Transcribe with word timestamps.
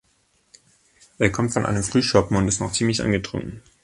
Er 1.19 1.29
kommt 1.31 1.53
von 1.53 1.63
einem 1.67 1.83
Frühschoppen 1.83 2.35
und 2.35 2.47
ist 2.47 2.59
noch 2.59 2.71
ziemlich 2.71 3.03
angetrunken. 3.03 3.61